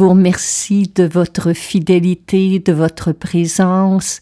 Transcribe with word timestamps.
Vous 0.00 0.08
remercie 0.08 0.90
de 0.94 1.04
votre 1.04 1.52
fidélité, 1.52 2.58
de 2.58 2.72
votre 2.72 3.12
présence. 3.12 4.20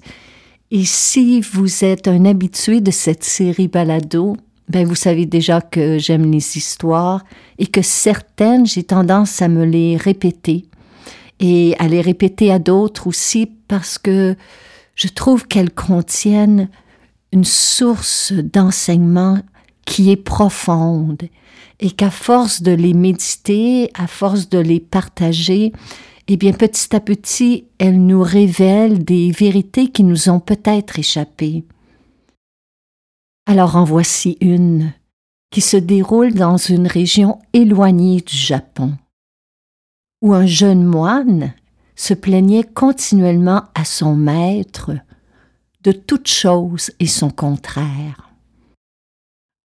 Et 0.72 0.82
si 0.82 1.40
vous 1.40 1.84
êtes 1.84 2.08
un 2.08 2.24
habitué 2.24 2.80
de 2.80 2.90
cette 2.90 3.22
série 3.22 3.68
balado, 3.68 4.36
ben 4.68 4.84
vous 4.84 4.96
savez 4.96 5.24
déjà 5.24 5.60
que 5.60 5.96
j'aime 5.96 6.32
les 6.32 6.56
histoires 6.56 7.24
et 7.60 7.68
que 7.68 7.80
certaines, 7.80 8.66
j'ai 8.66 8.82
tendance 8.82 9.40
à 9.40 9.46
me 9.46 9.64
les 9.64 9.96
répéter 9.96 10.64
et 11.38 11.76
à 11.78 11.86
les 11.86 12.00
répéter 12.00 12.50
à 12.50 12.58
d'autres 12.58 13.06
aussi 13.06 13.48
parce 13.68 13.98
que 13.98 14.34
je 14.96 15.06
trouve 15.06 15.46
qu'elles 15.46 15.70
contiennent 15.70 16.70
une 17.30 17.44
source 17.44 18.32
d'enseignement 18.32 19.38
qui 19.88 20.10
est 20.10 20.16
profonde 20.16 21.22
et 21.80 21.90
qu'à 21.90 22.10
force 22.10 22.62
de 22.62 22.72
les 22.72 22.92
méditer, 22.92 23.90
à 23.94 24.06
force 24.06 24.50
de 24.50 24.58
les 24.58 24.80
partager, 24.80 25.72
eh 26.28 26.36
bien 26.36 26.52
petit 26.52 26.94
à 26.94 27.00
petit, 27.00 27.64
elles 27.78 28.04
nous 28.04 28.22
révèlent 28.22 29.02
des 29.02 29.30
vérités 29.30 29.88
qui 29.88 30.04
nous 30.04 30.28
ont 30.28 30.40
peut-être 30.40 30.98
échappé. 30.98 31.64
Alors 33.46 33.76
en 33.76 33.84
voici 33.84 34.36
une 34.42 34.92
qui 35.50 35.62
se 35.62 35.78
déroule 35.78 36.34
dans 36.34 36.58
une 36.58 36.86
région 36.86 37.38
éloignée 37.54 38.20
du 38.20 38.36
Japon, 38.36 38.92
où 40.20 40.34
un 40.34 40.44
jeune 40.44 40.84
moine 40.84 41.54
se 41.96 42.12
plaignait 42.12 42.64
continuellement 42.64 43.62
à 43.74 43.86
son 43.86 44.14
maître 44.14 44.90
de 45.82 45.92
toute 45.92 46.28
chose 46.28 46.90
et 47.00 47.06
son 47.06 47.30
contraire. 47.30 48.27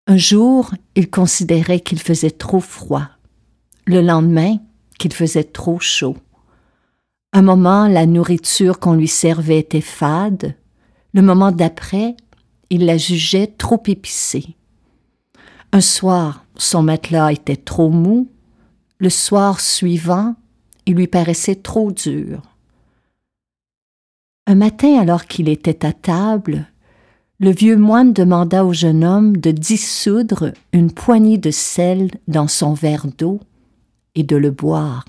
Un 0.06 0.17
jour, 0.17 0.72
il 0.97 1.11
considérait 1.11 1.81
qu'il 1.81 2.00
faisait 2.00 2.31
trop 2.31 2.61
froid. 2.61 3.08
Le 3.86 4.00
lendemain, 4.00 4.56
qu'il 4.99 5.12
faisait 5.12 5.44
trop 5.44 5.78
chaud. 5.78 6.16
Un 7.32 7.43
moment, 7.43 7.87
la 7.87 8.06
nourriture 8.06 8.78
qu'on 8.78 8.94
lui 8.94 9.09
servait 9.09 9.60
était 9.60 9.81
fade. 9.81 10.56
Le 11.15 11.22
moment 11.22 11.53
d'après, 11.53 12.16
il 12.71 12.84
la 12.84 12.99
jugeait 12.99 13.47
trop 13.47 13.82
épicée. 13.87 14.56
Un 15.72 15.81
soir, 15.81 16.44
son 16.56 16.82
matelas 16.82 17.32
était 17.32 17.56
trop 17.56 17.91
mou. 17.91 18.28
Le 18.99 19.09
soir 19.09 19.60
suivant, 19.60 20.34
il 20.87 20.97
lui 20.97 21.06
paraissait 21.06 21.56
trop 21.56 21.93
dur. 21.93 22.43
Un 24.47 24.56
matin, 24.56 24.99
alors 24.99 25.26
qu'il 25.26 25.49
était 25.49 25.87
à 25.87 25.93
table, 25.93 26.66
le 27.42 27.50
vieux 27.50 27.76
moine 27.76 28.12
demanda 28.12 28.64
au 28.64 28.72
jeune 28.72 29.03
homme 29.03 29.36
de 29.36 29.50
dissoudre 29.50 30.53
une 30.72 30.92
poignée 30.92 31.38
de 31.38 31.50
sel 31.50 32.12
dans 32.28 32.47
son 32.47 32.72
verre 32.72 33.08
d'eau 33.19 33.41
et 34.14 34.22
de 34.22 34.36
le 34.36 34.53
boire. 34.53 35.04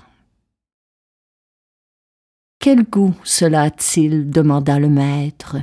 Quel 2.58 2.82
goût 2.82 3.14
cela 3.22 3.62
a-t-il? 3.62 4.30
demanda 4.30 4.80
le 4.80 4.88
maître. 4.88 5.58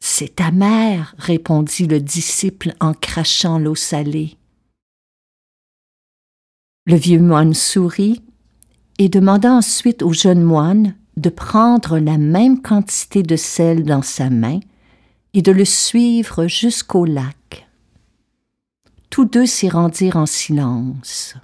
C'est 0.00 0.40
amer, 0.40 1.14
répondit 1.16 1.86
le 1.86 2.00
disciple 2.00 2.74
en 2.80 2.92
crachant 2.92 3.60
l'eau 3.60 3.76
salée. 3.76 4.36
Le 6.86 6.96
vieux 6.96 7.20
moine 7.20 7.54
sourit 7.54 8.20
et 8.98 9.08
demanda 9.08 9.52
ensuite 9.52 10.02
au 10.02 10.12
jeune 10.12 10.42
moine 10.42 10.96
de 11.16 11.30
prendre 11.30 12.00
la 12.00 12.18
même 12.18 12.60
quantité 12.60 13.22
de 13.22 13.36
sel 13.36 13.84
dans 13.84 14.02
sa 14.02 14.28
main 14.28 14.58
et 15.34 15.42
de 15.42 15.52
le 15.52 15.64
suivre 15.64 16.46
jusqu'au 16.46 17.04
lac. 17.04 17.68
Tous 19.10 19.24
deux 19.24 19.46
s'y 19.46 19.68
rendirent 19.68 20.16
en 20.16 20.26
silence. 20.26 21.34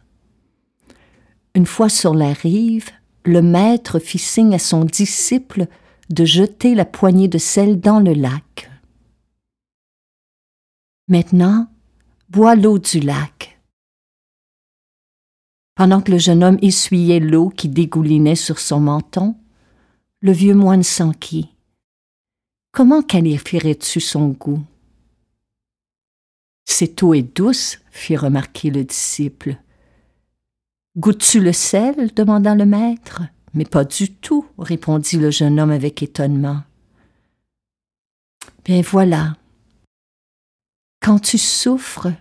Une 1.55 1.67
fois 1.67 1.89
sur 1.89 2.15
la 2.15 2.33
rive, 2.33 2.91
le 3.25 3.43
maître 3.43 3.99
fit 3.99 4.19
signe 4.19 4.55
à 4.55 4.59
son 4.59 4.85
disciple 4.85 5.67
de 6.11 6.25
jeter 6.25 6.75
la 6.75 6.85
poignée 6.85 7.29
de 7.29 7.39
sel 7.39 7.81
dans 7.81 8.01
le 8.01 8.13
lac. 8.15 8.71
Maintenant, 11.09 11.69
bois 12.29 12.55
l'eau 12.55 12.79
du 12.79 13.01
lac. 13.01 13.61
Pendant 15.75 16.01
que 16.01 16.11
le 16.11 16.19
jeune 16.19 16.43
homme 16.43 16.59
essuyait 16.61 17.21
l'eau 17.21 17.51
qui 17.51 17.69
dégoulinait 17.69 18.35
sur 18.35 18.59
son 18.59 18.81
menton, 18.81 19.37
le 20.21 20.33
vieux 20.33 20.55
moine 20.55 20.83
s'enquit. 20.83 21.51
Comment 22.79 23.03
qualifierais-tu 23.03 23.99
son 24.01 24.29
goût 24.29 24.63
Cette 26.65 27.03
eau 27.03 27.13
est 27.13 27.37
douce, 27.37 27.81
fit 27.91 28.17
remarquer 28.17 28.71
le 28.71 28.85
disciple. 28.85 29.57
Goûtes-tu 30.97 31.41
le 31.41 31.53
sel? 31.53 32.15
demanda 32.15 32.55
le 32.55 32.67
maître. 32.67 33.23
Mais 33.53 33.65
pas 33.65 33.85
du 33.85 34.13
tout, 34.15 34.47
répondit 34.59 35.17
le 35.17 35.33
jeune 35.33 35.59
homme 35.59 35.73
avec 35.73 36.05
étonnement. 36.05 36.63
Bien 38.65 38.81
voilà. 38.83 39.35
Quand 41.03 41.19
tu 41.19 41.37
souffres, 41.37 42.13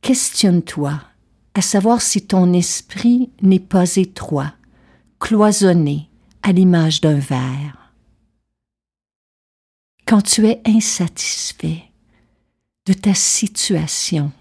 questionne-toi, 0.00 1.00
à 1.54 1.62
savoir 1.62 2.02
si 2.02 2.26
ton 2.26 2.52
esprit 2.54 3.30
n'est 3.40 3.60
pas 3.60 3.94
étroit, 3.94 4.52
cloisonné, 5.20 6.08
à 6.42 6.50
l'image 6.50 7.00
d'un 7.02 7.20
verre 7.20 7.81
quand 10.06 10.22
tu 10.22 10.46
es 10.46 10.60
insatisfait 10.66 11.84
de 12.86 12.92
ta 12.92 13.14
situation, 13.14 14.32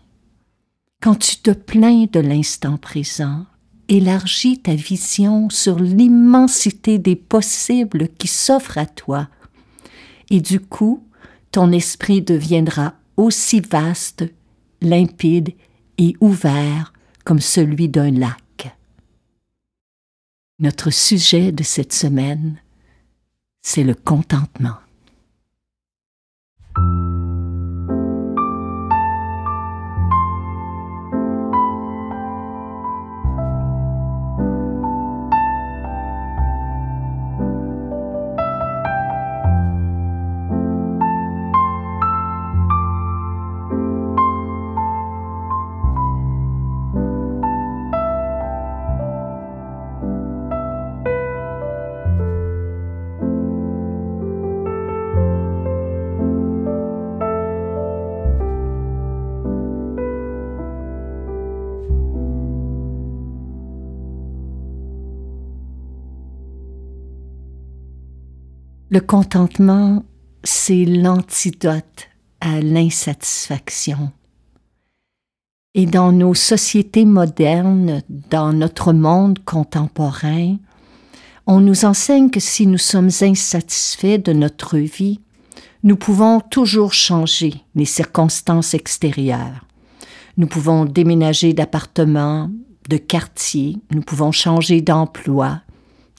quand 1.02 1.16
tu 1.16 1.38
te 1.38 1.52
plains 1.52 2.06
de 2.12 2.20
l'instant 2.20 2.78
présent, 2.78 3.46
élargis 3.88 4.60
ta 4.60 4.76
vision 4.76 5.50
sur 5.50 5.80
l'immensité 5.80 6.98
des 6.98 7.16
possibles 7.16 8.08
qui 8.18 8.28
s'offrent 8.28 8.78
à 8.78 8.86
toi, 8.86 9.28
et 10.30 10.42
du 10.42 10.60
coup, 10.60 11.06
ton 11.52 11.72
esprit 11.72 12.22
deviendra 12.22 12.94
aussi 13.18 13.60
vaste, 13.60 14.26
limpide 14.82 15.54
et 15.98 16.16
ouvert 16.22 16.94
comme 17.26 17.42
celui 17.42 17.90
d'un 17.90 18.12
lac. 18.12 18.76
Notre 20.60 20.90
sujet 20.92 21.52
de 21.52 21.64
cette 21.64 21.94
semaine, 21.94 22.62
c'est 23.62 23.84
le 23.84 23.94
contentement. 23.94 24.78
Le 68.94 69.00
contentement, 69.00 70.04
c'est 70.44 70.84
l'antidote 70.84 72.10
à 72.42 72.60
l'insatisfaction. 72.60 74.12
Et 75.74 75.86
dans 75.86 76.12
nos 76.12 76.34
sociétés 76.34 77.06
modernes, 77.06 78.02
dans 78.30 78.52
notre 78.52 78.92
monde 78.92 79.40
contemporain, 79.46 80.58
on 81.48 81.62
nous 81.62 81.86
enseigne 81.86 82.30
que 82.30 82.42
si 82.42 82.68
nous 82.68 82.78
sommes 82.78 83.12
insatisfaits 83.22 84.18
de 84.18 84.34
notre 84.34 84.78
vie, 84.78 85.22
nous 85.84 85.96
pouvons 85.96 86.42
toujours 86.42 86.92
changer 86.92 87.54
les 87.76 87.86
circonstances 87.86 88.74
extérieures. 88.74 89.66
Nous 90.36 90.48
pouvons 90.48 90.84
déménager 90.84 91.54
d'appartement, 91.54 92.52
de 92.90 92.98
quartier, 92.98 93.78
nous 93.92 94.02
pouvons 94.02 94.34
changer 94.34 94.82
d'emploi, 94.82 95.62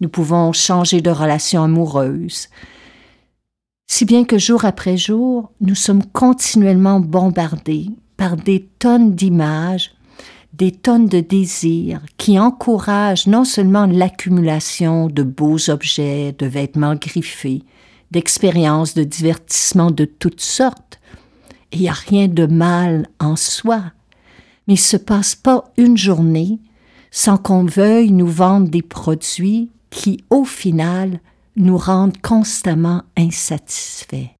nous 0.03 0.09
pouvons 0.09 0.53
changer 0.53 1.01
de 1.01 1.11
relation 1.11 1.63
amoureuse. 1.63 2.49
Si 3.87 4.05
bien 4.05 4.25
que 4.25 4.37
jour 4.37 4.65
après 4.65 4.97
jour, 4.97 5.53
nous 5.61 5.77
sommes 5.77 6.05
continuellement 6.05 6.99
bombardés 6.99 7.87
par 8.17 8.37
des 8.37 8.69
tonnes 8.81 9.15
d'images, 9.15 9.93
des 10.55 10.73
tonnes 10.73 11.07
de 11.07 11.21
désirs 11.21 12.01
qui 12.17 12.37
encouragent 12.37 13.29
non 13.29 13.45
seulement 13.45 13.87
l'accumulation 13.87 15.07
de 15.07 15.23
beaux 15.23 15.71
objets, 15.71 16.35
de 16.37 16.47
vêtements 16.47 16.97
griffés, 16.97 17.63
d'expériences 18.11 18.95
de 18.95 19.05
divertissement 19.05 19.93
de 19.93 20.05
toutes 20.05 20.41
sortes. 20.41 20.99
Il 21.71 21.83
n'y 21.83 21.89
a 21.89 21.93
rien 21.93 22.27
de 22.27 22.47
mal 22.47 23.07
en 23.21 23.37
soi, 23.37 23.85
mais 24.67 24.75
il 24.75 24.79
ne 24.79 24.79
se 24.79 24.97
passe 24.97 25.37
pas 25.37 25.73
une 25.77 25.97
journée 25.97 26.59
sans 27.13 27.37
qu'on 27.37 27.65
veuille 27.65 28.11
nous 28.11 28.27
vendre 28.27 28.69
des 28.69 28.83
produits 28.83 29.71
qui, 29.93 30.25
au 30.31 30.45
final, 30.45 31.21
nous 31.55 31.77
rendent 31.77 32.21
constamment 32.21 33.05
insatisfaits. 33.17 34.31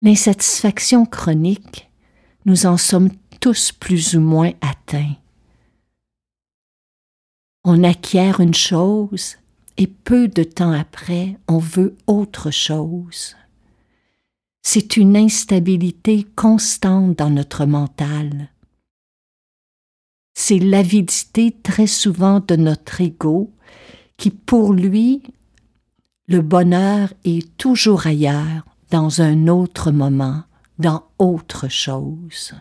L'insatisfaction 0.00 1.04
chronique, 1.04 1.90
nous 2.46 2.66
en 2.66 2.76
sommes 2.76 3.10
tous 3.40 3.72
plus 3.72 4.14
ou 4.16 4.20
moins 4.20 4.52
atteints. 4.60 5.16
On 7.64 7.82
acquiert 7.82 8.40
une 8.40 8.54
chose 8.54 9.36
et 9.78 9.88
peu 9.88 10.28
de 10.28 10.44
temps 10.44 10.72
après, 10.72 11.36
on 11.48 11.58
veut 11.58 11.96
autre 12.06 12.50
chose. 12.50 13.34
C'est 14.62 14.96
une 14.96 15.16
instabilité 15.16 16.24
constante 16.36 17.18
dans 17.18 17.30
notre 17.30 17.66
mental. 17.66 18.50
C'est 20.34 20.58
l'avidité 20.58 21.56
très 21.62 21.86
souvent 21.86 22.40
de 22.40 22.56
notre 22.56 23.00
ego 23.00 23.52
qui, 24.16 24.30
pour 24.30 24.72
lui, 24.72 25.22
le 26.26 26.40
bonheur 26.40 27.12
est 27.24 27.56
toujours 27.56 28.06
ailleurs, 28.06 28.64
dans 28.90 29.20
un 29.20 29.48
autre 29.48 29.90
moment, 29.90 30.44
dans 30.78 31.04
autre 31.18 31.68
chose. 31.68 32.54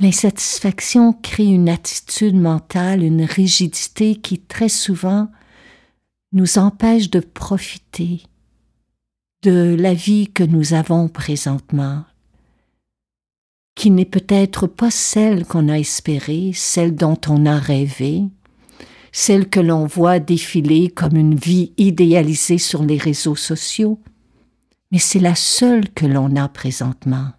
L'insatisfaction 0.00 1.12
crée 1.12 1.46
une 1.46 1.68
attitude 1.68 2.34
mentale, 2.34 3.02
une 3.02 3.22
rigidité 3.22 4.16
qui 4.16 4.40
très 4.40 4.68
souvent 4.68 5.30
nous 6.32 6.58
empêche 6.58 7.10
de 7.10 7.20
profiter 7.20 8.22
de 9.42 9.76
la 9.78 9.94
vie 9.94 10.32
que 10.32 10.42
nous 10.42 10.74
avons 10.74 11.08
présentement, 11.08 12.04
qui 13.74 13.90
n'est 13.90 14.04
peut-être 14.04 14.66
pas 14.66 14.90
celle 14.90 15.44
qu'on 15.44 15.68
a 15.68 15.78
espérée, 15.78 16.52
celle 16.54 16.94
dont 16.94 17.18
on 17.28 17.44
a 17.46 17.58
rêvé, 17.58 18.22
celle 19.12 19.48
que 19.48 19.60
l'on 19.60 19.86
voit 19.86 20.18
défiler 20.18 20.88
comme 20.88 21.16
une 21.16 21.36
vie 21.36 21.72
idéalisée 21.76 22.58
sur 22.58 22.84
les 22.84 22.98
réseaux 22.98 23.36
sociaux, 23.36 24.00
mais 24.90 24.98
c'est 24.98 25.20
la 25.20 25.34
seule 25.34 25.92
que 25.92 26.06
l'on 26.06 26.36
a 26.36 26.48
présentement. 26.48 27.32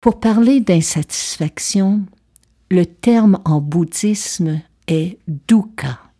Pour 0.00 0.18
parler 0.18 0.60
d'insatisfaction, 0.60 2.04
le 2.70 2.86
terme 2.86 3.38
en 3.44 3.60
bouddhisme 3.60 4.60
est 4.88 5.18
dukkha. 5.28 6.11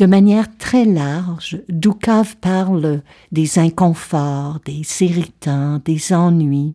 De 0.00 0.06
manière 0.06 0.56
très 0.56 0.86
large, 0.86 1.60
dukkha 1.68 2.22
parle 2.40 3.02
des 3.32 3.58
inconforts, 3.58 4.58
des 4.64 4.80
irritants, 5.02 5.78
des 5.84 6.14
ennuis, 6.14 6.74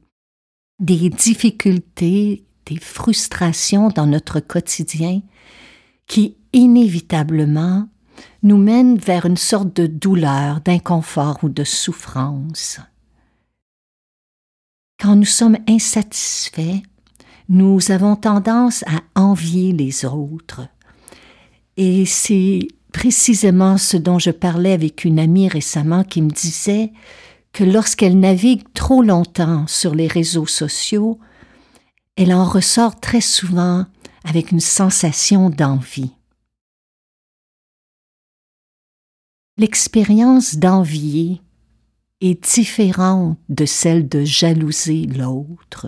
des 0.77 1.09
difficultés, 1.09 2.45
des 2.67 2.77
frustrations 2.77 3.87
dans 3.87 4.05
notre 4.05 4.41
quotidien 4.41 5.23
qui 6.05 6.37
inévitablement 6.53 7.89
nous 8.43 8.57
mènent 8.57 8.99
vers 8.99 9.25
une 9.25 9.37
sorte 9.37 9.75
de 9.75 9.87
douleur, 9.87 10.61
d'inconfort 10.61 11.39
ou 11.41 11.49
de 11.49 11.63
souffrance. 11.63 12.79
Quand 14.99 15.15
nous 15.15 15.25
sommes 15.25 15.57
insatisfaits, 15.67 16.83
nous 17.49 17.89
avons 17.89 18.17
tendance 18.17 18.83
à 18.83 19.01
envier 19.19 19.71
les 19.71 20.05
autres. 20.05 20.67
Et 21.75 22.05
c'est 22.05 22.67
précisément 22.95 23.77
ce 23.77 23.97
dont 23.97 24.19
je 24.19 24.31
parlais 24.31 24.71
avec 24.71 25.03
une 25.03 25.19
amie 25.19 25.49
récemment 25.49 26.05
qui 26.05 26.21
me 26.21 26.29
disait 26.29 26.93
que 27.51 27.65
lorsqu'elle 27.65 28.17
navigue 28.17 28.63
trop 28.73 29.01
longtemps 29.01 29.67
sur 29.67 29.93
les 29.93 30.07
réseaux 30.07 30.45
sociaux, 30.45 31.19
elle 32.15 32.33
en 32.33 32.45
ressort 32.45 32.97
très 33.01 33.19
souvent 33.19 33.85
avec 34.23 34.51
une 34.51 34.61
sensation 34.61 35.49
d'envie. 35.49 36.13
L'expérience 39.57 40.55
d'envier 40.55 41.41
est 42.21 42.41
différente 42.55 43.37
de 43.49 43.65
celle 43.65 44.07
de 44.07 44.23
jalouser 44.23 45.05
l'autre. 45.05 45.87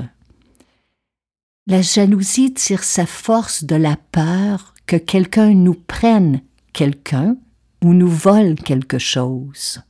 La 1.67 1.81
jalousie 1.81 2.53
tire 2.53 2.83
sa 2.83 3.05
force 3.05 3.63
de 3.63 3.77
la 3.77 3.95
peur 3.95 4.73
que 4.85 4.97
quelqu'un 4.97 5.53
nous 5.53 5.73
prenne 5.73 6.41
quelqu'un 6.77 7.35
ou 7.83 7.93
nous 7.93 8.07
vole 8.07 8.55
quelque 8.55 8.99
chose. 8.99 9.81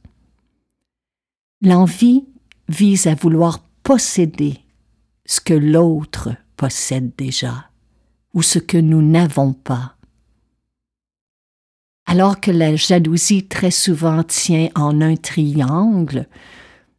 L'envie 1.62 2.26
vise 2.70 3.08
à 3.08 3.16
vouloir 3.16 3.60
posséder 3.84 4.60
ce 5.26 5.42
que 5.42 5.54
l'autre 5.54 6.30
possède 6.56 7.12
déjà 7.18 7.70
ou 8.34 8.42
ce 8.42 8.60
que 8.60 8.78
nous 8.78 9.02
n'avons 9.02 9.54
pas 9.54 9.98
alors 12.10 12.40
que 12.40 12.52
la 12.52 12.76
jalousie 12.78 13.48
très 13.48 13.70
souvent 13.70 14.24
tient 14.24 14.70
en 14.76 15.02
un 15.02 15.18
triangle, 15.18 16.26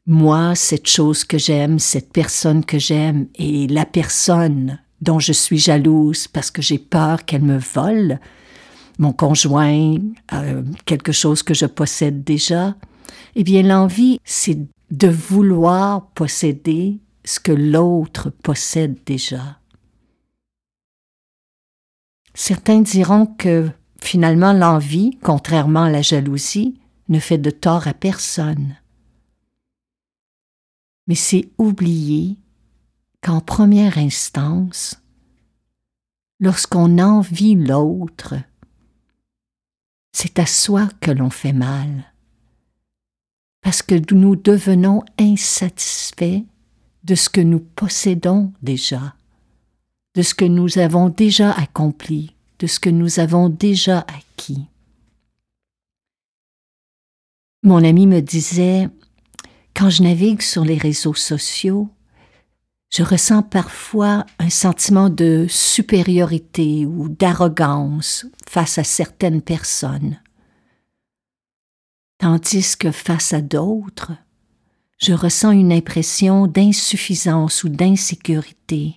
moi, 0.06 0.54
cette 0.54 0.86
chose 0.86 1.24
que 1.24 1.38
j'aime, 1.38 1.78
cette 1.78 2.12
personne 2.12 2.62
que 2.62 2.78
j'aime, 2.78 3.28
et 3.34 3.66
la 3.68 3.86
personne 3.86 4.78
dont 5.00 5.18
je 5.18 5.32
suis 5.32 5.58
jalouse 5.58 6.28
parce 6.28 6.50
que 6.50 6.60
j'ai 6.60 6.78
peur 6.78 7.24
qu'elle 7.24 7.42
me 7.42 7.58
vole, 7.58 8.20
mon 8.98 9.12
conjoint, 9.12 9.96
euh, 10.32 10.62
quelque 10.84 11.12
chose 11.12 11.42
que 11.42 11.54
je 11.54 11.66
possède 11.66 12.24
déjà, 12.24 12.74
eh 13.34 13.44
bien 13.44 13.62
l'envie, 13.62 14.20
c'est 14.24 14.58
de 14.90 15.08
vouloir 15.08 16.08
posséder 16.10 16.98
ce 17.24 17.40
que 17.40 17.52
l'autre 17.52 18.30
possède 18.30 18.96
déjà. 19.04 19.58
Certains 22.34 22.80
diront 22.80 23.26
que 23.26 23.70
Finalement, 24.00 24.52
l'envie, 24.52 25.18
contrairement 25.22 25.84
à 25.84 25.90
la 25.90 26.02
jalousie, 26.02 26.80
ne 27.08 27.18
fait 27.18 27.38
de 27.38 27.50
tort 27.50 27.88
à 27.88 27.94
personne. 27.94 28.76
Mais 31.06 31.14
c'est 31.14 31.50
oublier 31.58 32.38
qu'en 33.22 33.40
première 33.40 33.98
instance, 33.98 35.02
lorsqu'on 36.38 36.98
envie 36.98 37.54
l'autre, 37.54 38.34
c'est 40.12 40.38
à 40.38 40.46
soi 40.46 40.88
que 41.00 41.10
l'on 41.10 41.30
fait 41.30 41.52
mal, 41.52 42.12
parce 43.60 43.82
que 43.82 43.94
nous 44.14 44.36
devenons 44.36 45.02
insatisfaits 45.18 46.44
de 47.04 47.14
ce 47.14 47.28
que 47.28 47.40
nous 47.40 47.60
possédons 47.60 48.52
déjà, 48.62 49.14
de 50.14 50.22
ce 50.22 50.34
que 50.34 50.44
nous 50.44 50.78
avons 50.78 51.08
déjà 51.08 51.52
accompli, 51.52 52.34
de 52.58 52.66
ce 52.66 52.80
que 52.80 52.90
nous 52.90 53.20
avons 53.20 53.48
déjà 53.48 54.00
acquis. 54.00 54.66
Mon 57.62 57.84
ami 57.84 58.06
me 58.06 58.20
disait, 58.20 58.88
quand 59.74 59.90
je 59.90 60.02
navigue 60.02 60.42
sur 60.42 60.64
les 60.64 60.78
réseaux 60.78 61.14
sociaux, 61.14 61.88
je 62.90 63.02
ressens 63.02 63.42
parfois 63.42 64.24
un 64.38 64.50
sentiment 64.50 65.10
de 65.10 65.46
supériorité 65.48 66.86
ou 66.86 67.08
d'arrogance 67.08 68.26
face 68.48 68.78
à 68.78 68.84
certaines 68.84 69.42
personnes, 69.42 70.20
tandis 72.18 72.76
que 72.76 72.90
face 72.90 73.32
à 73.32 73.42
d'autres, 73.42 74.12
je 74.98 75.12
ressens 75.12 75.52
une 75.52 75.72
impression 75.72 76.46
d'insuffisance 76.46 77.62
ou 77.62 77.68
d'insécurité. 77.68 78.96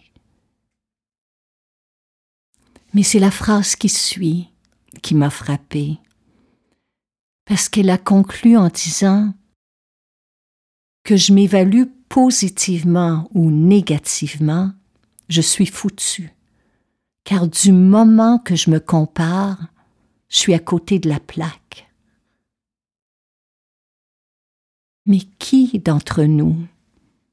Mais 2.94 3.04
c'est 3.04 3.20
la 3.20 3.32
phrase 3.32 3.76
qui 3.76 3.90
suit 3.90 4.50
qui 5.02 5.16
m'a 5.16 5.30
frappée, 5.30 5.98
parce 7.46 7.70
qu'elle 7.70 7.90
a 7.90 7.98
conclu 7.98 8.58
en 8.58 8.68
disant 8.68 9.34
que 11.04 11.16
je 11.16 11.34
m'évalue 11.34 11.86
positivement 12.12 13.30
ou 13.34 13.50
négativement, 13.52 14.74
je 15.30 15.40
suis 15.40 15.66
foutu, 15.66 16.36
car 17.24 17.48
du 17.48 17.72
moment 17.72 18.38
que 18.38 18.54
je 18.54 18.70
me 18.70 18.82
compare, 18.82 19.68
je 20.28 20.38
suis 20.38 20.54
à 20.54 20.60
côté 20.60 21.00
de 21.00 21.08
la 21.08 21.22
plaque. 21.22 21.90
Mais 25.06 25.22
qui 25.40 25.80
d'entre 25.80 26.24
nous 26.24 26.58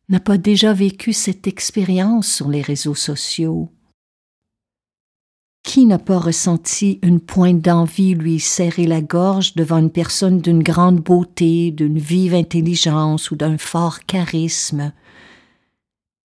n'a 0.08 0.20
pas 0.20 0.38
déjà 0.38 0.72
vécu 0.72 1.12
cette 1.12 1.48
expérience 1.48 2.32
sur 2.32 2.48
les 2.48 2.62
réseaux 2.62 2.94
sociaux? 2.94 3.72
Qui 5.68 5.84
n'a 5.84 5.98
pas 5.98 6.18
ressenti 6.18 6.98
une 7.02 7.20
pointe 7.20 7.60
d'envie 7.60 8.14
lui 8.14 8.40
serrer 8.40 8.86
la 8.86 9.02
gorge 9.02 9.54
devant 9.54 9.76
une 9.76 9.90
personne 9.90 10.40
d'une 10.40 10.62
grande 10.62 11.00
beauté, 11.00 11.72
d'une 11.72 11.98
vive 11.98 12.32
intelligence 12.32 13.30
ou 13.30 13.36
d'un 13.36 13.58
fort 13.58 14.00
charisme? 14.06 14.92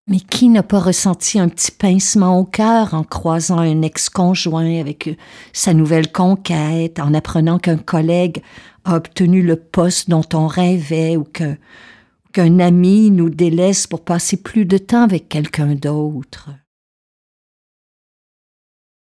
Mais 0.07 0.21
qui 0.21 0.47
n'a 0.47 0.63
pas 0.63 0.79
ressenti 0.79 1.39
un 1.39 1.50
petit 1.50 1.71
pincement 1.71 2.39
au 2.39 2.45
cœur 2.45 2.93
en 2.93 3.03
croisant 3.03 3.57
un 3.57 3.81
ex-conjoint 3.81 4.79
avec 4.79 5.17
sa 5.51 5.73
nouvelle 5.73 6.09
conquête, 6.09 7.01
en 7.01 7.13
apprenant 7.13 7.59
qu'un 7.59 7.75
collègue 7.75 8.41
a 8.85 8.95
obtenu 8.95 9.41
le 9.41 9.57
poste 9.57 10.09
dont 10.09 10.25
on 10.33 10.47
rêvait 10.47 11.17
ou 11.17 11.25
qu'un 11.25 12.59
ami 12.59 13.12
nous 13.12 13.29
délaisse 13.29 13.88
pour 13.88 14.05
passer 14.05 14.38
plus 14.38 14.63
de 14.63 14.77
temps 14.77 15.03
avec 15.03 15.27
quelqu'un 15.27 15.75
d'autre? 15.75 16.50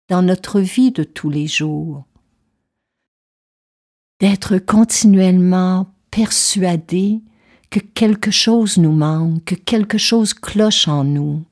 Dans 0.09 0.21
notre 0.21 0.59
vie 0.59 0.91
de 0.91 1.03
tous 1.03 1.29
les 1.29 1.47
jours. 1.47 2.05
D'être 4.19 4.57
continuellement 4.57 5.93
persuadé 6.11 7.21
que 7.69 7.79
quelque 7.79 8.31
chose 8.31 8.77
nous 8.77 8.93
manque, 8.93 9.43
que 9.43 9.55
quelque 9.55 9.97
chose 9.97 10.33
cloche 10.33 10.87
en 10.87 11.03
nous. 11.03 11.43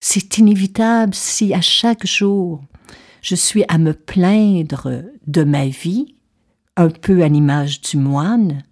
C'est 0.00 0.38
inévitable 0.38 1.14
si 1.14 1.52
à 1.52 1.60
chaque 1.60 2.06
jour 2.06 2.62
je 3.20 3.34
suis 3.34 3.64
à 3.68 3.78
me 3.78 3.92
plaindre 3.92 5.02
de 5.26 5.44
ma 5.44 5.66
vie, 5.66 6.14
un 6.76 6.88
peu 6.88 7.22
à 7.22 7.28
l'image 7.28 7.80
du 7.80 7.96
moine, 7.96 8.62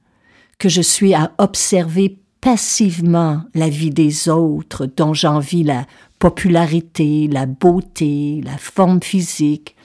que 0.59 0.69
je 0.69 0.81
suis 0.81 1.15
à 1.15 1.33
observer 1.39 2.19
passivement 2.41 3.43
la 3.55 3.69
vie 3.69 3.91
des 3.91 4.29
autres 4.29 4.87
dont 4.87 5.15
j'envie 5.15 5.65
la 5.65 5.87
popularité, 6.19 7.29
la 7.29 7.47
beauté, 7.47 8.41
la 8.45 8.59
forme 8.59 9.03
physique, 9.03 9.77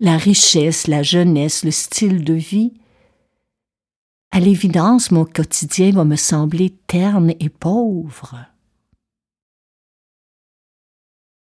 la 0.00 0.16
richesse, 0.16 0.86
la 0.86 1.02
jeunesse, 1.02 1.64
le 1.64 1.70
style 1.70 2.24
de 2.24 2.34
vie, 2.34 2.72
à 4.34 4.40
l'évidence, 4.40 5.10
mon 5.10 5.26
quotidien 5.26 5.92
va 5.92 6.04
me 6.04 6.16
sembler 6.16 6.70
terne 6.86 7.34
et 7.38 7.50
pauvre. 7.50 8.46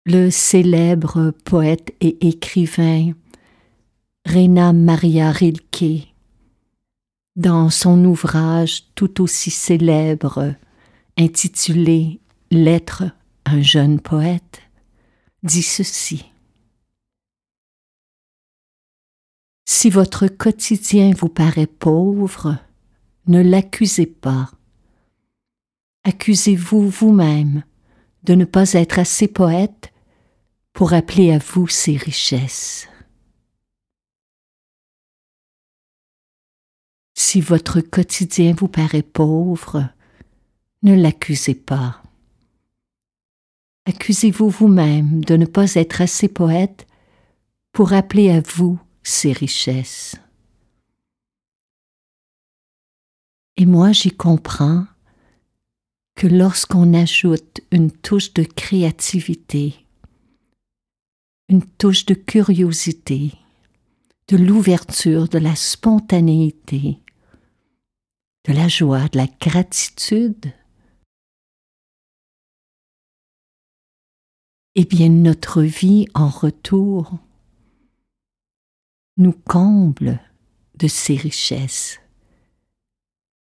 Le 0.05 0.31
célèbre 0.31 1.31
poète 1.45 1.93
et 2.01 2.27
écrivain 2.27 3.11
Rena 4.25 4.73
Maria 4.73 5.29
Rilke, 5.31 6.07
dans 7.35 7.69
son 7.69 8.03
ouvrage 8.05 8.85
tout 8.95 9.21
aussi 9.21 9.51
célèbre 9.51 10.55
intitulé 11.15 12.19
Lettres 12.49 13.03
un 13.49 13.61
jeune 13.61 13.99
poète, 13.99 14.61
dit 15.43 15.63
ceci. 15.63 16.31
Si 19.65 19.89
votre 19.89 20.27
quotidien 20.27 21.13
vous 21.13 21.29
paraît 21.29 21.67
pauvre, 21.67 22.57
ne 23.27 23.41
l'accusez 23.41 24.05
pas. 24.05 24.51
Accusez-vous 26.03 26.89
vous-même 26.89 27.63
de 28.23 28.35
ne 28.35 28.45
pas 28.45 28.73
être 28.73 28.99
assez 28.99 29.27
poète 29.27 29.91
pour 30.73 30.93
appeler 30.93 31.31
à 31.31 31.39
vous 31.39 31.67
ses 31.67 31.97
richesses. 31.97 32.87
Si 37.15 37.41
votre 37.41 37.81
quotidien 37.81 38.53
vous 38.53 38.67
paraît 38.67 39.03
pauvre, 39.03 39.87
ne 40.83 40.95
l'accusez 40.95 41.55
pas. 41.55 42.01
Accusez-vous 43.89 44.49
vous-même 44.49 45.25
de 45.25 45.35
ne 45.35 45.47
pas 45.47 45.73
être 45.73 46.01
assez 46.01 46.27
poète 46.27 46.85
pour 47.71 47.93
appeler 47.93 48.29
à 48.29 48.39
vous 48.39 48.79
ces 49.01 49.31
richesses. 49.31 50.15
Et 53.57 53.65
moi 53.65 53.91
j'y 53.91 54.11
comprends 54.11 54.85
que 56.13 56.27
lorsqu'on 56.27 56.93
ajoute 56.93 57.61
une 57.71 57.89
touche 57.91 58.31
de 58.33 58.43
créativité, 58.43 59.73
une 61.47 61.65
touche 61.65 62.05
de 62.05 62.13
curiosité, 62.13 63.33
de 64.27 64.37
l'ouverture, 64.37 65.27
de 65.27 65.39
la 65.39 65.55
spontanéité, 65.55 66.99
de 68.47 68.53
la 68.53 68.67
joie, 68.67 69.07
de 69.07 69.17
la 69.17 69.27
gratitude, 69.41 70.53
eh 74.81 74.85
bien 74.85 75.09
notre 75.09 75.61
vie 75.61 76.07
en 76.13 76.29
retour 76.29 77.17
nous 79.17 79.33
comble 79.33 80.21
de 80.75 80.87
ses 80.87 81.17
richesses. 81.17 81.99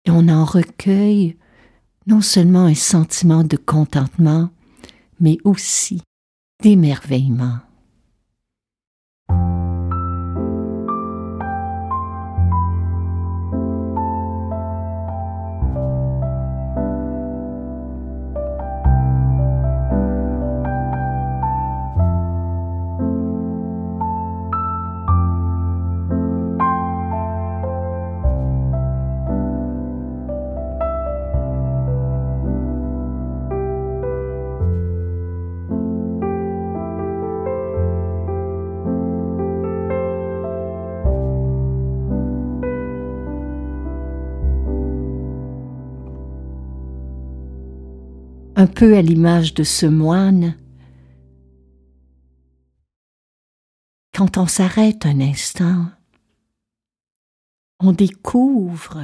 Et 0.05 0.09
on 0.09 0.29
en 0.29 0.45
recueille 0.45 1.37
non 2.07 2.21
seulement 2.21 2.65
un 2.65 2.73
sentiment 2.73 3.43
de 3.43 3.55
contentement, 3.55 4.49
mais 5.19 5.37
aussi 5.43 6.01
d'émerveillement. 6.63 7.59
Un 48.57 48.65
peu 48.65 48.97
à 48.97 49.03
l'image 49.03 49.53
de 49.53 49.63
ce 49.63 49.85
moine, 49.85 50.57
quand 54.15 54.39
on 54.39 54.47
s'arrête 54.47 55.05
un 55.05 55.21
instant, 55.21 55.85
on 57.79 57.91
découvre 57.91 58.99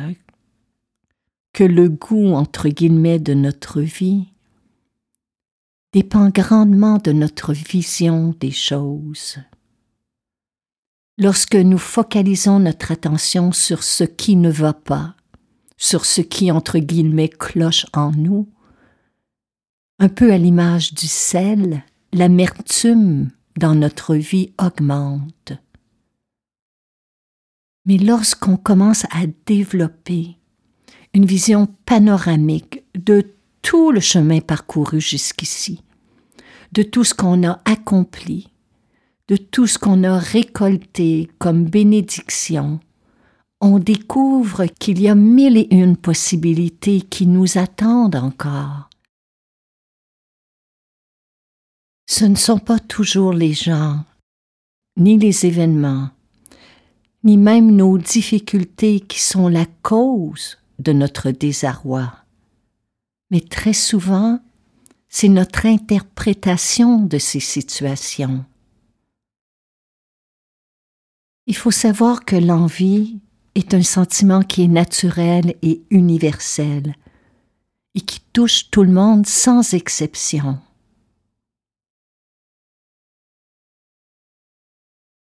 que 1.54 1.64
le 1.64 1.88
goût, 1.88 2.34
entre 2.34 2.68
guillemets, 2.70 3.20
de 3.20 3.36
notre 3.36 3.80
vie 3.82 4.34
dépend 5.92 6.30
grandement 6.30 6.98
de 6.98 7.12
notre 7.12 7.54
vision 7.54 8.36
des 8.40 8.50
choses. 8.50 9.38
Lorsque 11.20 11.54
nous 11.54 11.78
focalisons 11.78 12.58
notre 12.58 12.92
attention 12.92 13.52
sur 13.52 13.84
ce 13.84 14.04
qui 14.04 14.36
ne 14.36 14.50
va 14.50 14.74
pas, 14.74 15.16
sur 15.78 16.06
ce 16.06 16.22
qui, 16.22 16.50
entre 16.50 16.80
guillemets, 16.80 17.30
cloche 17.30 17.86
en 17.94 18.10
nous, 18.14 18.50
un 20.00 20.10
peu 20.10 20.32
à 20.32 20.38
l'image 20.38 20.94
du 20.94 21.08
sel, 21.08 21.84
l'amertume 22.12 23.30
dans 23.58 23.76
notre 23.76 24.16
vie 24.16 24.52
augmente. 24.60 25.54
Mais 27.86 27.98
lorsqu'on 27.98 28.58
commence 28.58 29.06
à 29.06 29.26
développer 29.46 30.38
une 31.14 31.26
vision 31.26 31.68
panoramique 31.86 32.84
de 32.96 33.34
tout 33.62 33.92
le 33.92 34.00
chemin 34.00 34.40
parcouru 34.40 35.00
jusqu'ici, 35.00 35.82
de 36.72 36.84
tout 36.84 37.04
ce 37.04 37.14
qu'on 37.14 37.48
a 37.48 37.60
accompli, 37.66 38.50
de 39.28 39.36
tout 39.36 39.68
ce 39.68 39.78
qu'on 39.78 40.04
a 40.04 40.18
récolté 40.18 41.30
comme 41.40 41.66
bénédiction, 41.66 42.80
on 43.62 43.80
découvre 43.80 44.66
qu'il 44.66 45.02
y 45.02 45.08
a 45.08 45.16
mille 45.16 45.58
et 45.58 45.68
une 45.72 45.96
possibilités 45.96 47.02
qui 47.02 47.28
nous 47.28 47.58
attendent 47.58 48.16
encore 48.16 48.90
Ce 52.06 52.26
ne 52.26 52.36
sont 52.36 52.60
pas 52.60 52.80
toujours 52.80 53.34
les 53.34 53.54
gens, 53.54 54.04
ni 54.98 55.18
les 55.18 55.46
événements, 55.46 56.10
ni 57.24 57.38
même 57.38 57.72
nos 57.72 57.98
difficultés 57.98 59.00
qui 59.00 59.20
sont 59.20 59.48
la 59.48 59.66
cause 59.82 60.58
de 60.80 60.92
notre 60.92 61.32
désarroi. 61.32 62.14
Mais 63.32 63.40
très 63.40 63.74
souvent, 63.74 64.40
c'est 65.10 65.30
notre 65.30 65.66
interprétation 65.66 67.00
de 67.00 67.18
ces 67.18 67.40
situations. 67.40 68.46
Il 71.46 71.56
faut 71.56 71.72
savoir 71.72 72.26
que 72.26 72.36
l'envie 72.36 73.20
est 73.56 73.74
un 73.74 73.84
sentiment 73.84 74.42
qui 74.42 74.64
est 74.64 74.68
naturel 74.68 75.56
et 75.62 75.82
universel 75.90 76.96
et 77.96 78.02
qui 78.02 78.22
touche 78.34 78.70
tout 78.72 78.84
le 78.84 78.92
monde 78.92 79.28
sans 79.28 79.74
exception. 79.74 80.60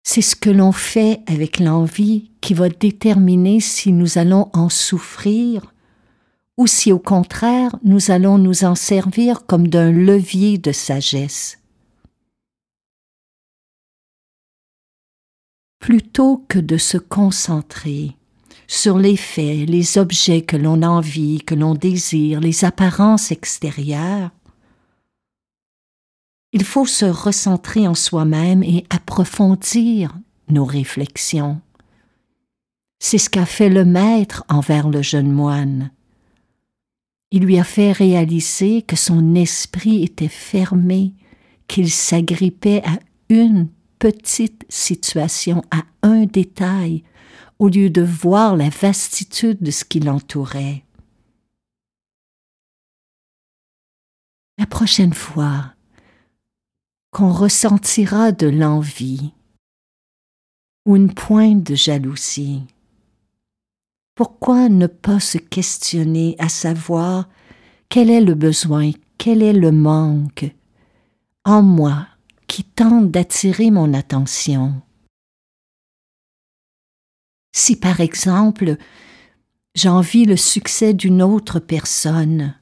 C'est 0.07 0.21
ce 0.21 0.35
que 0.35 0.51
l'on 0.51 0.71
fait 0.71 1.21
avec 1.25 1.59
l'envie 1.59 2.29
qui 2.39 2.53
va 2.53 2.69
déterminer 2.69 3.59
si 3.59 3.91
nous 3.91 4.19
allons 4.19 4.49
en 4.53 4.69
souffrir 4.69 5.73
ou 6.57 6.67
si 6.67 6.91
au 6.91 6.99
contraire 6.99 7.75
nous 7.83 8.11
allons 8.11 8.37
nous 8.37 8.63
en 8.63 8.75
servir 8.75 9.47
comme 9.47 9.67
d'un 9.67 9.91
levier 9.91 10.59
de 10.59 10.71
sagesse. 10.71 11.57
Plutôt 15.79 16.45
que 16.47 16.59
de 16.59 16.77
se 16.77 16.99
concentrer 16.99 18.15
sur 18.67 18.99
les 18.99 19.17
faits, 19.17 19.67
les 19.67 19.97
objets 19.97 20.43
que 20.43 20.55
l'on 20.55 20.83
envie, 20.83 21.41
que 21.41 21.55
l'on 21.55 21.73
désire, 21.73 22.39
les 22.41 22.63
apparences 22.63 23.31
extérieures, 23.31 24.29
il 26.55 26.63
faut 26.63 26.85
se 26.85 27.03
recentrer 27.03 27.85
en 27.85 27.95
soi-même 27.95 28.63
et 28.63 28.85
approfondir 28.89 30.17
nos 30.47 30.63
réflexions. 30.63 31.59
C'est 32.97 33.17
ce 33.17 33.29
qu'a 33.29 33.45
fait 33.45 33.67
le 33.67 33.83
maître 33.83 34.45
envers 34.47 34.87
le 34.87 35.01
jeune 35.01 35.33
moine. 35.33 35.91
Il 37.31 37.43
lui 37.43 37.59
a 37.59 37.65
fait 37.65 37.91
réaliser 37.91 38.83
que 38.83 38.95
son 38.95 39.35
esprit 39.35 40.01
était 40.01 40.29
fermé, 40.29 41.13
qu'il 41.67 41.91
s'agrippait 41.91 42.81
à 42.85 42.99
une 43.27 43.67
petite 43.99 44.63
situation, 44.69 45.61
à 45.71 45.83
un 46.03 46.23
détail, 46.23 47.03
au 47.59 47.67
lieu 47.67 47.89
de 47.89 48.01
voir 48.01 48.55
la 48.55 48.69
vastitude 48.69 49.61
de 49.61 49.71
ce 49.71 49.83
qui 49.83 49.99
l'entourait. 49.99 50.85
La 54.57 54.65
prochaine 54.65 55.13
fois 55.13 55.74
qu'on 57.15 57.31
ressentira 57.31 58.33
de 58.33 58.47
l'envie 58.47 59.31
ou 60.85 60.97
une 60.97 61.13
pointe 61.13 61.63
de 61.63 61.73
jalousie, 61.73 62.63
pourquoi 64.15 64.67
ne 64.67 64.87
pas 64.87 65.21
se 65.21 65.37
questionner 65.37 66.35
à 66.39 66.49
savoir 66.49 67.29
quel 67.87 68.09
est 68.09 68.19
le 68.19 68.33
besoin, 68.33 68.91
quel 69.17 69.41
est 69.43 69.53
le 69.53 69.71
manque 69.71 70.53
en 71.45 71.61
moi 71.63 72.05
qui 72.47 72.65
tente 72.65 73.11
d'attirer 73.11 73.71
mon 73.71 73.93
attention? 73.93 74.81
Si 77.55 77.77
par 77.77 78.01
exemple 78.01 78.75
j'envie 79.73 80.25
le 80.25 80.35
succès 80.35 80.93
d'une 80.93 81.21
autre 81.21 81.59
personne, 81.59 82.55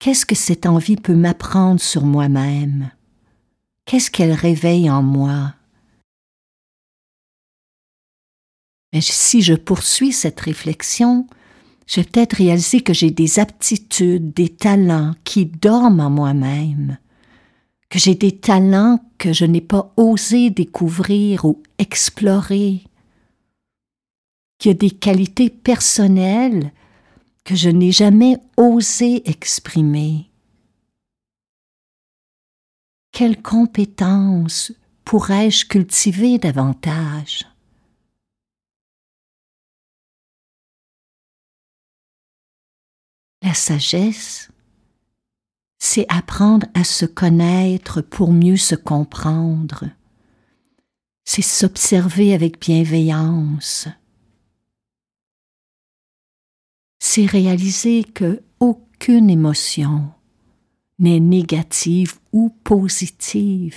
qu'est-ce 0.00 0.26
que 0.26 0.34
cette 0.34 0.66
envie 0.66 0.96
peut 0.96 1.14
m'apprendre 1.14 1.80
sur 1.80 2.04
moi-même? 2.04 2.90
Qu'est-ce 3.84 4.10
qu'elle 4.10 4.32
réveille 4.32 4.90
en 4.90 5.02
moi? 5.02 5.54
Mais 8.92 9.00
si 9.00 9.40
je 9.42 9.54
poursuis 9.54 10.12
cette 10.12 10.40
réflexion, 10.40 11.28
je 11.86 12.00
peut-être 12.00 12.34
réaliser 12.34 12.80
que 12.80 12.92
j'ai 12.92 13.10
des 13.10 13.38
aptitudes, 13.38 14.32
des 14.32 14.48
talents 14.48 15.14
qui 15.22 15.46
dorment 15.46 16.00
en 16.00 16.10
moi-même, 16.10 16.98
que 17.88 17.98
j'ai 17.98 18.14
des 18.14 18.36
talents 18.36 18.98
que 19.18 19.32
je 19.32 19.44
n'ai 19.44 19.60
pas 19.60 19.92
osé 19.96 20.50
découvrir 20.50 21.44
ou 21.44 21.62
explorer, 21.78 22.82
qu'il 24.58 24.70
y 24.70 24.74
a 24.74 24.78
des 24.78 24.90
qualités 24.90 25.50
personnelles 25.50 26.72
que 27.50 27.56
je 27.56 27.68
n'ai 27.68 27.90
jamais 27.90 28.36
osé 28.56 29.28
exprimer. 29.28 30.30
Quelles 33.10 33.42
compétences 33.42 34.72
pourrais-je 35.04 35.66
cultiver 35.66 36.38
davantage? 36.38 37.48
La 43.42 43.54
sagesse, 43.54 44.52
c'est 45.80 46.06
apprendre 46.08 46.68
à 46.74 46.84
se 46.84 47.04
connaître 47.04 48.00
pour 48.00 48.30
mieux 48.30 48.58
se 48.58 48.76
comprendre. 48.76 49.86
C'est 51.24 51.42
s'observer 51.42 52.32
avec 52.32 52.60
bienveillance. 52.60 53.88
C'est 57.12 57.26
réaliser 57.26 58.04
que 58.04 58.40
aucune 58.60 59.30
émotion 59.30 60.12
n'est 61.00 61.18
négative 61.18 62.20
ou 62.30 62.50
positive, 62.62 63.74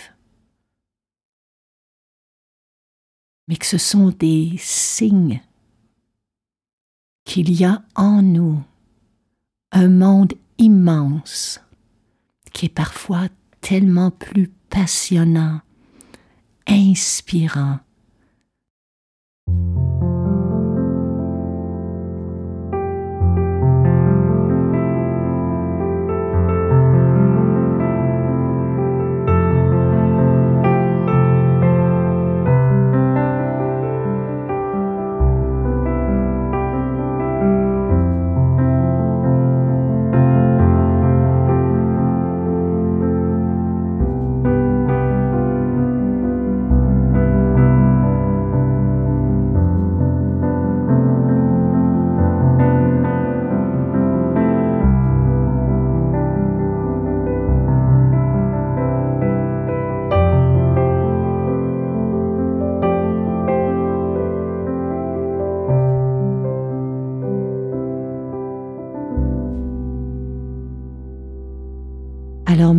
mais 3.47 3.55
que 3.55 3.65
ce 3.65 3.79
sont 3.79 4.09
des 4.09 4.53
signes 4.59 5.41
qu'il 7.25 7.59
y 7.59 7.65
a 7.65 7.81
en 7.95 8.21
nous 8.21 8.61
un 9.71 9.89
monde 9.89 10.33
immense 10.59 11.59
qui 12.53 12.67
est 12.67 12.69
parfois 12.69 13.29
tellement 13.61 14.11
plus 14.11 14.51
passionnant, 14.69 15.59
inspirant 16.67 17.79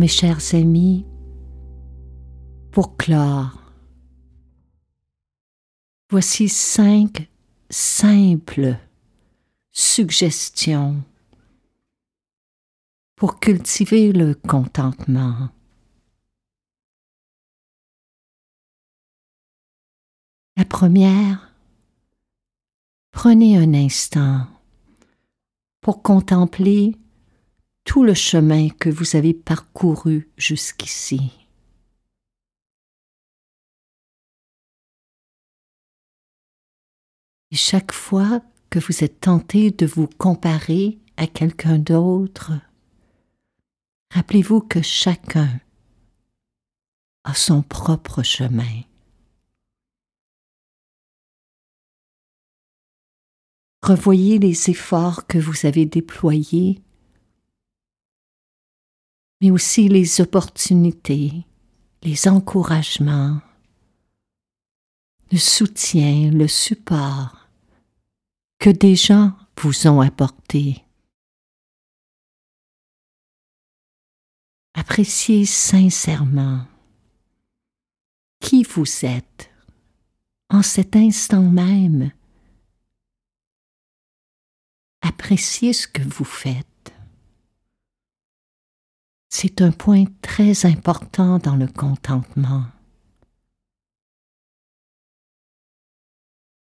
mes 0.05 0.09
chers 0.09 0.53
amis, 0.53 1.03
pour 2.71 2.95
clore, 2.95 3.59
voici 6.11 6.47
cinq 6.47 7.27
simples 7.71 8.77
suggestions 9.71 11.03
pour 13.15 13.39
cultiver 13.39 14.11
le 14.11 14.35
contentement. 14.35 15.49
La 20.55 20.65
première, 20.65 21.51
prenez 23.09 23.57
un 23.57 23.73
instant 23.73 24.45
pour 25.81 26.03
contempler 26.03 26.95
tout 27.85 28.03
le 28.03 28.13
chemin 28.13 28.67
que 28.69 28.89
vous 28.89 29.15
avez 29.15 29.33
parcouru 29.33 30.29
jusqu'ici. 30.37 31.31
Et 37.51 37.55
chaque 37.55 37.93
fois 37.93 38.41
que 38.69 38.79
vous 38.79 39.03
êtes 39.03 39.21
tenté 39.21 39.71
de 39.71 39.85
vous 39.85 40.07
comparer 40.07 40.99
à 41.15 41.27
quelqu'un 41.27 41.79
d'autre, 41.79 42.51
Rappelez-vous 44.15 44.61
que 44.61 44.81
chacun 44.81 45.59
a 47.25 47.33
son 47.33 47.61
propre 47.61 48.23
chemin. 48.23 48.83
Revoyez 53.81 54.39
les 54.39 54.69
efforts 54.69 55.27
que 55.27 55.37
vous 55.37 55.65
avez 55.65 55.85
déployés, 55.85 56.81
mais 59.41 59.51
aussi 59.51 59.87
les 59.87 60.21
opportunités, 60.21 61.45
les 62.03 62.27
encouragements, 62.27 63.41
le 65.31 65.37
soutien, 65.37 66.31
le 66.31 66.47
support 66.47 67.49
que 68.59 68.69
des 68.69 68.95
gens 68.95 69.33
vous 69.57 69.87
ont 69.87 70.01
apporté. 70.01 70.83
Appréciez 74.73 75.45
sincèrement 75.45 76.65
qui 78.39 78.63
vous 78.63 79.05
êtes 79.05 79.49
en 80.49 80.61
cet 80.61 80.95
instant 80.95 81.41
même. 81.41 82.11
Appréciez 85.01 85.73
ce 85.73 85.87
que 85.87 86.03
vous 86.03 86.25
faites. 86.25 86.74
C'est 89.37 89.61
un 89.61 89.73
point 89.73 90.05
très 90.21 90.65
important 90.65 91.39
dans 91.39 91.57
le 91.57 91.67
contentement. 91.67 92.67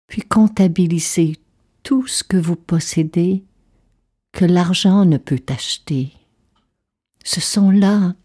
Puis 0.08 0.22
comptabilisez 0.22 1.36
tout 1.84 2.08
ce 2.08 2.24
que 2.24 2.36
vous 2.36 2.56
possédez 2.56 3.44
que 4.32 4.44
l'argent 4.44 5.04
ne 5.04 5.18
peut 5.18 5.44
acheter. 5.46 6.12
Ce 7.22 7.40
sont 7.40 7.70
là 7.70 8.16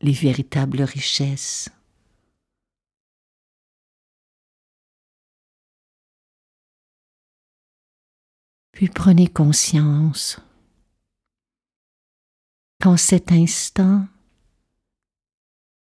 les 0.00 0.10
véritables 0.10 0.82
richesses. 0.82 1.68
Puis 8.72 8.88
prenez 8.88 9.28
conscience 9.28 10.40
qu'en 12.80 12.96
cet 12.96 13.32
instant, 13.32 14.06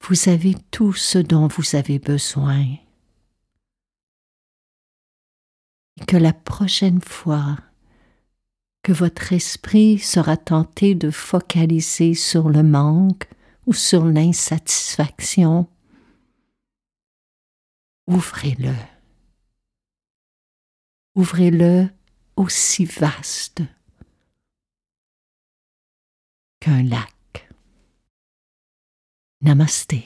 vous 0.02 0.28
avez 0.28 0.54
tout 0.70 0.92
ce 0.92 1.18
dont 1.18 1.48
vous 1.48 1.74
avez 1.74 1.98
besoin. 1.98 2.64
Et 5.98 6.04
que 6.06 6.16
la 6.16 6.32
prochaine 6.32 7.00
fois 7.00 7.58
que 8.82 8.92
votre 8.92 9.32
esprit 9.32 9.98
sera 9.98 10.36
tenté 10.36 10.94
de 10.94 11.10
focaliser 11.10 12.14
sur 12.14 12.48
le 12.48 12.62
manque 12.62 13.28
ou 13.66 13.72
sur 13.72 14.04
l'insatisfaction, 14.04 15.66
ouvrez-le. 18.06 18.74
Ouvrez-le 21.16 21.88
aussi 22.36 22.84
vaste 22.84 23.62
qu'un 26.60 26.82
lac. 26.82 27.48
Namasté. 29.42 30.04